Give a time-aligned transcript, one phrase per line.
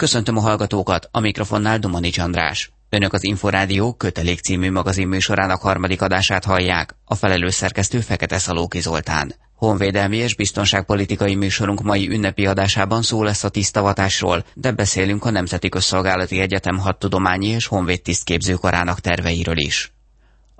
[0.00, 2.70] Köszöntöm a hallgatókat, a mikrofonnál Domanics András.
[2.88, 8.80] Önök az Inforádió kötelék című magazin műsorának harmadik adását hallják, a felelős szerkesztő Fekete Szalóki
[8.80, 9.34] Zoltán.
[9.54, 15.68] Honvédelmi és biztonságpolitikai műsorunk mai ünnepi adásában szó lesz a tisztavatásról, de beszélünk a Nemzeti
[15.68, 19.92] Közszolgálati Egyetem hadtudományi és honvéd tisztképzőkarának terveiről is.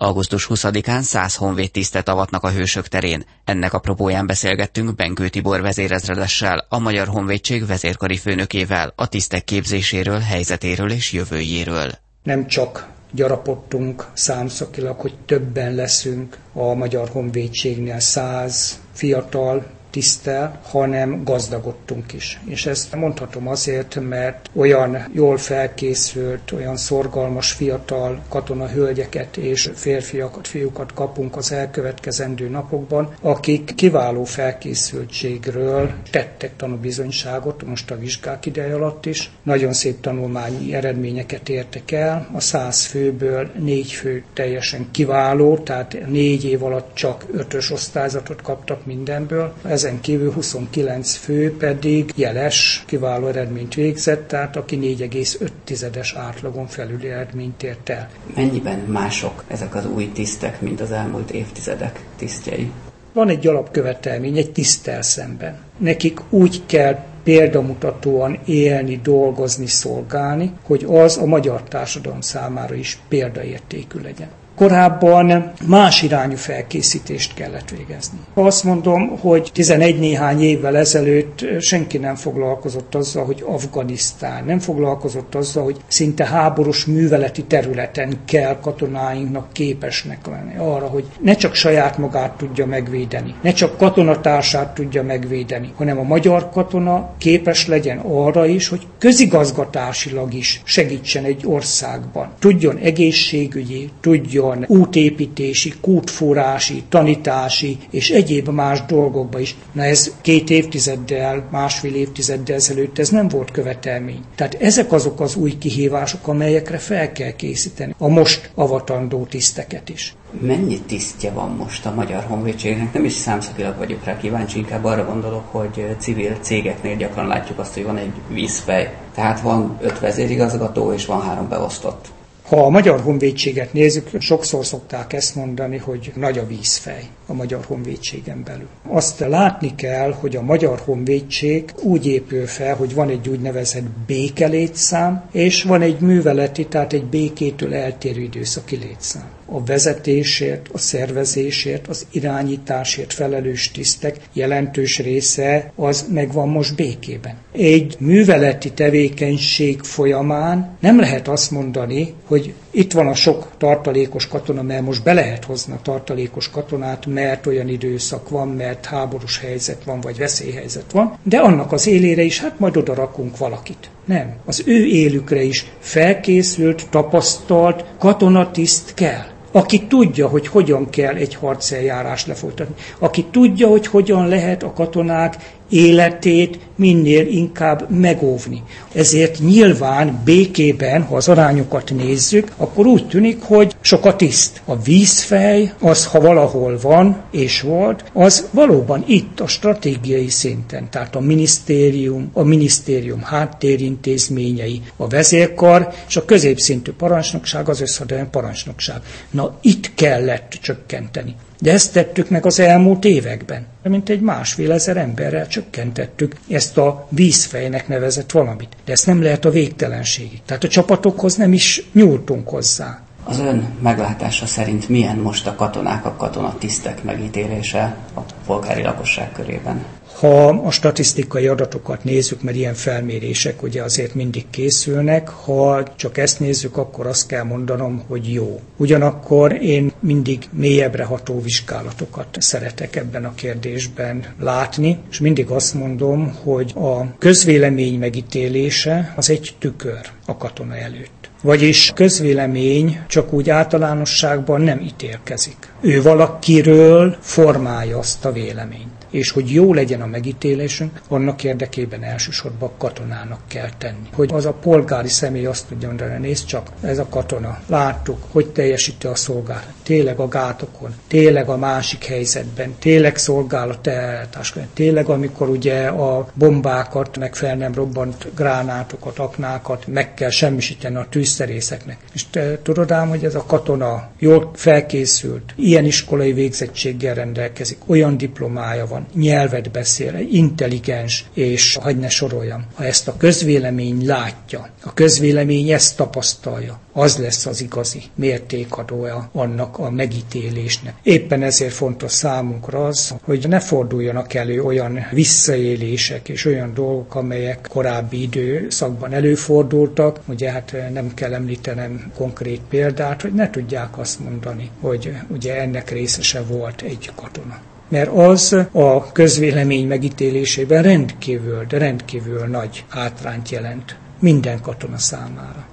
[0.02, 3.24] Augusztus 20-án 100 honvéd tisztet avatnak a Hősök terén.
[3.44, 10.90] Ennek apropóján beszélgettünk Benkő Tibor vezérezredessel, a Magyar Honvédség vezérkari főnökével, a tisztek képzéséről, helyzetéről
[10.90, 11.90] és jövőjéről.
[12.22, 22.12] Nem csak gyarapodtunk számszakilag, hogy többen leszünk a Magyar Honvédségnél száz fiatal, tisztel, hanem gazdagodtunk
[22.12, 22.40] is.
[22.44, 30.48] És ezt mondhatom azért, mert olyan jól felkészült, olyan szorgalmas fiatal katona hölgyeket és férfiakat,
[30.48, 39.06] fiúkat kapunk az elkövetkezendő napokban, akik kiváló felkészültségről tettek tanúbizonyságot most a vizsgák ideje alatt
[39.06, 39.30] is.
[39.42, 42.28] Nagyon szép tanulmányi eredményeket értek el.
[42.32, 48.86] A száz főből négy fő teljesen kiváló, tehát négy év alatt csak ötös osztályzatot kaptak
[48.86, 49.54] mindenből.
[49.64, 57.08] Ez ezen kívül 29 fő pedig jeles, kiváló eredményt végzett, tehát aki 4,5-es átlagon felüli
[57.08, 58.08] eredményt ért el.
[58.34, 62.70] Mennyiben mások ezek az új tisztek, mint az elmúlt évtizedek tisztjei?
[63.12, 65.58] Van egy alapkövetelmény, egy tisztel szemben.
[65.78, 74.00] Nekik úgy kell példamutatóan élni, dolgozni, szolgálni, hogy az a magyar társadalom számára is példaértékű
[74.00, 74.28] legyen.
[74.60, 78.18] Korábban más irányú felkészítést kellett végezni.
[78.34, 85.34] Azt mondom, hogy 11 néhány évvel ezelőtt senki nem foglalkozott azzal, hogy Afganisztán, nem foglalkozott
[85.34, 91.98] azzal, hogy szinte háborús műveleti területen kell katonáinknak képesnek lenni arra, hogy ne csak saját
[91.98, 98.46] magát tudja megvédeni, ne csak katonatársát tudja megvédeni, hanem a magyar katona képes legyen arra
[98.46, 102.28] is, hogy közigazgatásilag is segítsen egy országban.
[102.38, 109.56] Tudjon egészségügyi, tudjon van útépítési, kútfúrási, tanítási és egyéb más dolgokba is.
[109.72, 114.24] Na ez két évtizeddel, másfél évtizeddel ezelőtt ez nem volt követelmény.
[114.34, 120.14] Tehát ezek azok az új kihívások, amelyekre fel kell készíteni a most avatandó tiszteket is.
[120.40, 122.92] Mennyi tisztje van most a Magyar Honvédségnek?
[122.92, 127.74] Nem is számszakilag vagyok rá kíváncsi, inkább arra gondolok, hogy civil cégeknél gyakran látjuk azt,
[127.74, 128.92] hogy van egy vízfej.
[129.14, 132.08] Tehát van öt vezérigazgató és van három beosztott.
[132.50, 137.64] Ha a Magyar Honvédséget nézzük, sokszor szokták ezt mondani, hogy nagy a vízfej a Magyar
[137.64, 138.68] Honvédségen belül.
[138.88, 145.22] Azt látni kell, hogy a Magyar Honvédség úgy épül fel, hogy van egy úgynevezett békelétszám,
[145.32, 152.06] és van egy műveleti, tehát egy békétől eltérő időszaki létszám a vezetésért, a szervezésért, az
[152.10, 157.34] irányításért felelős tisztek jelentős része az megvan most békében.
[157.52, 164.62] Egy műveleti tevékenység folyamán nem lehet azt mondani, hogy itt van a sok tartalékos katona,
[164.62, 169.84] mert most be lehet hozni a tartalékos katonát, mert olyan időszak van, mert háborús helyzet
[169.84, 173.90] van, vagy veszélyhelyzet van, de annak az élére is, hát majd oda rakunk valakit.
[174.04, 174.36] Nem.
[174.44, 182.26] Az ő élükre is felkészült, tapasztalt katonatiszt kell aki tudja, hogy hogyan kell egy harceljárást
[182.26, 185.36] lefolytatni, aki tudja, hogy hogyan lehet a katonák
[185.70, 188.62] életét minél inkább megóvni.
[188.92, 194.60] Ezért nyilván békében, ha az arányokat nézzük, akkor úgy tűnik, hogy sok a tiszt.
[194.64, 201.16] A vízfej, az ha valahol van és volt, az valóban itt a stratégiai szinten, tehát
[201.16, 209.00] a minisztérium, a minisztérium háttérintézményei, a vezérkar és a középszintű parancsnokság, az összhadelmi parancsnokság.
[209.30, 211.34] Na itt kellett csökkenteni.
[211.60, 213.66] De ezt tettük meg az elmúlt években.
[213.82, 218.76] Mint egy másfél ezer emberrel csökkentettük ezt a vízfejnek nevezett valamit.
[218.84, 220.40] De ezt nem lehet a végtelenségig.
[220.46, 223.00] Tehát a csapatokhoz nem is nyúltunk hozzá.
[223.24, 229.84] Az ön meglátása szerint milyen most a katonák, a katonatisztek megítélése a polgári lakosság körében?
[230.20, 236.40] Ha a statisztikai adatokat nézzük, mert ilyen felmérések ugye azért mindig készülnek, ha csak ezt
[236.40, 238.60] nézzük, akkor azt kell mondanom, hogy jó.
[238.76, 246.34] Ugyanakkor én mindig mélyebbre ható vizsgálatokat szeretek ebben a kérdésben látni, és mindig azt mondom,
[246.42, 251.30] hogy a közvélemény megítélése az egy tükör a katona előtt.
[251.42, 255.72] Vagyis közvélemény csak úgy általánosságban nem ítélkezik.
[255.80, 258.99] Ő valakiről formálja azt a véleményt.
[259.10, 264.08] És hogy jó legyen a megítélésünk, annak érdekében elsősorban katonának kell tenni.
[264.12, 268.46] Hogy az a polgári személy azt tudja mondani, nézd csak, ez a katona, láttuk, hogy
[268.46, 275.08] teljesíti a szolgálat, tényleg a gátokon, tényleg a másik helyzetben, tényleg szolgál a tehetásban, tényleg
[275.08, 281.98] amikor ugye a bombákat, meg fel nem robbant gránátokat, aknákat meg kell semmisíteni a tűzszerészeknek.
[282.12, 288.16] És te tudod ám, hogy ez a katona jól felkészült, ilyen iskolai végzettséggel rendelkezik, olyan
[288.16, 292.66] diplomája van, nyelvet beszél, intelligens, és hagy ne soroljam.
[292.74, 299.78] Ha ezt a közvélemény látja, a közvélemény ezt tapasztalja, az lesz az igazi mértékadója annak
[299.82, 300.94] a megítélésnek.
[301.02, 307.66] Éppen ezért fontos számunkra az, hogy ne forduljanak elő olyan visszaélések és olyan dolgok, amelyek
[307.70, 310.20] korábbi időszakban előfordultak.
[310.28, 315.90] Ugye hát nem kell említenem konkrét példát, hogy ne tudják azt mondani, hogy ugye ennek
[315.90, 317.60] részese volt egy katona
[317.90, 325.66] mert az a közvélemény megítélésében rendkívül, de rendkívül nagy hátrányt jelent minden katona számára.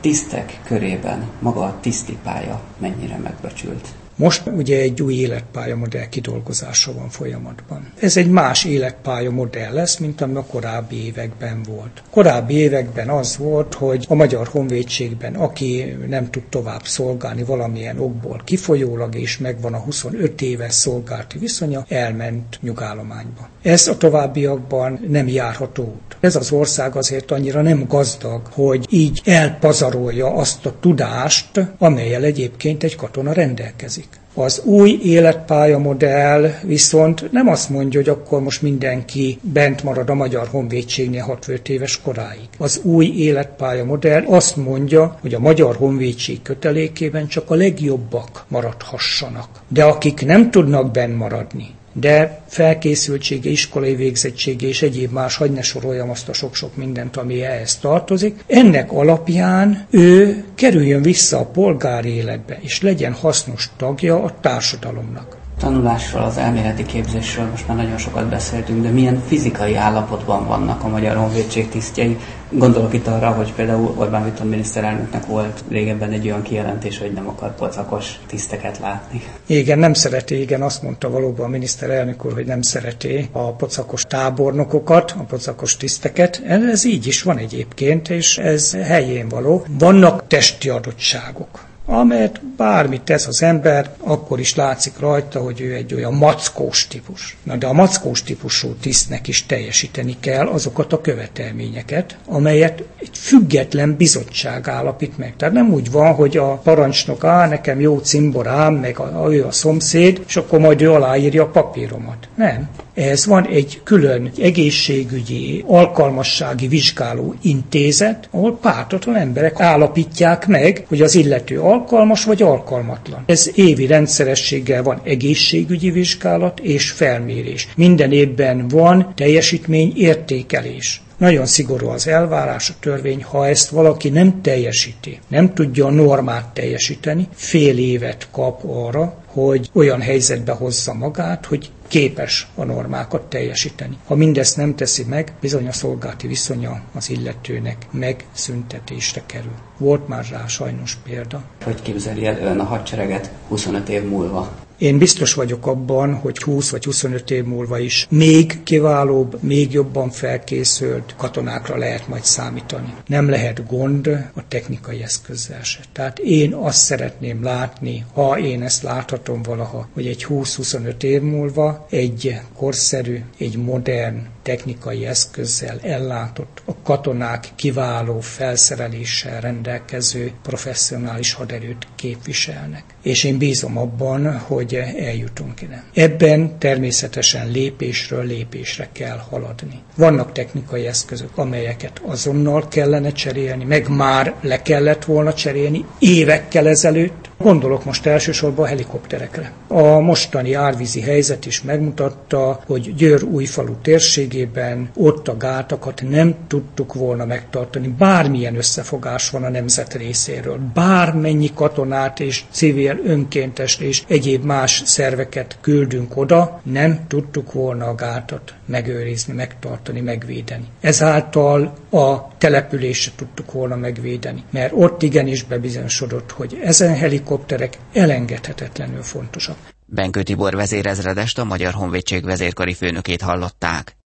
[0.00, 3.88] Tisztek körében maga a tisztipálya mennyire megbecsült?
[4.16, 7.92] Most ugye egy új életpályamodell kidolgozása van folyamatban.
[8.00, 12.02] Ez egy más életpályamodell lesz, mint ami a korábbi években volt.
[12.10, 18.40] Korábbi években az volt, hogy a Magyar Honvédségben, aki nem tud tovább szolgálni valamilyen okból
[18.44, 23.48] kifolyólag, és megvan a 25 éves szolgálti viszonya, elment nyugállományba.
[23.62, 26.16] Ez a továbbiakban nem járható út.
[26.20, 32.82] Ez az ország azért annyira nem gazdag, hogy így elpazarolja azt a tudást, amelyel egyébként
[32.82, 34.05] egy katona rendelkezik.
[34.38, 40.46] Az új életpályamodell viszont nem azt mondja, hogy akkor most mindenki bent marad a Magyar
[40.46, 42.48] Honvédségnél 65 éves koráig.
[42.58, 49.48] Az új életpályamodell azt mondja, hogy a Magyar Honvédség kötelékében csak a legjobbak maradhassanak.
[49.68, 55.62] De akik nem tudnak bent maradni, de felkészültsége, iskolai végzettsége és egyéb más, hagyj ne
[55.62, 58.44] soroljam azt a sok-sok mindent, ami ehhez tartozik.
[58.46, 66.22] Ennek alapján ő kerüljön vissza a polgári életbe, és legyen hasznos tagja a társadalomnak tanulásról,
[66.22, 71.16] az elméleti képzésről most már nagyon sokat beszéltünk, de milyen fizikai állapotban vannak a Magyar
[71.16, 72.18] Honvédség tisztjei?
[72.50, 77.28] Gondolok itt arra, hogy például Orbán Viktor miniszterelnöknek volt régebben egy olyan kijelentés, hogy nem
[77.28, 79.22] akar pocakos tiszteket látni.
[79.46, 84.02] Igen, nem szereti, igen, azt mondta valóban a miniszterelnök úr, hogy nem szereti a pocakos
[84.02, 86.42] tábornokokat, a pocakos tiszteket.
[86.46, 89.64] Ez így is van egyébként, és ez helyén való.
[89.78, 95.94] Vannak testi adottságok amelyet bármit tesz az ember, akkor is látszik rajta, hogy ő egy
[95.94, 97.36] olyan mackós típus.
[97.42, 103.96] Na de a mackós típusú tisztnek is teljesíteni kell azokat a követelményeket, amelyet egy független
[103.96, 105.34] bizottság állapít meg.
[105.36, 109.44] Tehát nem úgy van, hogy a parancsnok, á, nekem jó cimborám, meg a, a, ő
[109.44, 112.28] a szomszéd, és akkor majd ő aláírja a papíromat.
[112.34, 112.68] Nem.
[112.94, 121.14] Ez van egy külön egészségügyi, alkalmassági vizsgáló intézet, ahol pártatlan emberek állapítják meg, hogy az
[121.14, 123.22] illető alkalmas vagy alkalmatlan.
[123.26, 127.68] Ez évi rendszerességgel van egészségügyi vizsgálat és felmérés.
[127.76, 131.00] Minden évben van teljesítmény értékelés.
[131.16, 136.48] Nagyon szigorú az elvárás, a törvény, ha ezt valaki nem teljesíti, nem tudja a normát
[136.48, 143.96] teljesíteni, fél évet kap arra, hogy olyan helyzetbe hozza magát, hogy képes a normákat teljesíteni.
[144.06, 149.54] Ha mindezt nem teszi meg, bizony a szolgálti viszonya az illetőnek megszüntetésre kerül.
[149.78, 151.42] Volt már rá sajnos példa.
[151.64, 154.65] Hogy képzeli el ön a hadsereget 25 év múlva?
[154.78, 160.10] Én biztos vagyok abban, hogy 20 vagy 25 év múlva is még kiválóbb, még jobban
[160.10, 162.94] felkészült katonákra lehet majd számítani.
[163.06, 165.80] Nem lehet gond a technikai eszközzel se.
[165.92, 171.86] Tehát én azt szeretném látni, ha én ezt láthatom valaha, hogy egy 20-25 év múlva
[171.90, 182.84] egy korszerű, egy modern technikai eszközzel ellátott, a katonák kiváló felszereléssel rendelkező professzionális haderőt képviselnek.
[183.02, 185.84] És én bízom abban, hogy eljutunk ide.
[185.94, 189.82] Ebben természetesen lépésről lépésre kell haladni.
[189.96, 197.30] Vannak technikai eszközök, amelyeket azonnal kellene cserélni, meg már le kellett volna cserélni évekkel ezelőtt,
[197.38, 199.52] Gondolok most elsősorban a helikopterekre.
[199.68, 206.94] A mostani árvízi helyzet is megmutatta, hogy Győr újfalu térségében ott a gátakat nem tudtuk
[206.94, 207.88] volna megtartani.
[207.88, 210.58] Bármilyen összefogás van a nemzet részéről.
[210.74, 217.94] Bármennyi katonát és civil önkéntes és egyéb más szerveket küldünk oda, nem tudtuk volna a
[217.94, 220.64] gátat megőrizni, megtartani, megvédeni.
[220.80, 226.94] Ezáltal a településre tudtuk volna megvédeni, mert ott igenis bebizonyosodott, hogy ezen
[227.26, 229.56] helikopterek elengedhetetlenül fontosak.
[229.86, 233.94] Benkő Tibor vezérezredest a Magyar Honvédség vezérkari főnökét hallották.